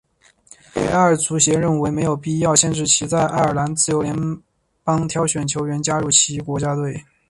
[0.73, 4.03] 北爱足协认为没有必要限制其在爱尔兰自由
[4.83, 7.05] 邦挑选球员加入其国家队。